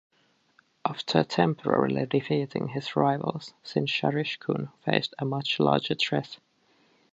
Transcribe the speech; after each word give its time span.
After 0.83 1.23
temporarily 1.23 2.07
defeating 2.07 2.69
his 2.69 2.95
rivals, 2.95 3.53
Sinsharishkun 3.63 4.71
faced 4.83 5.13
a 5.19 5.25
much 5.25 5.59
larger 5.59 5.93
threat. 5.93 6.39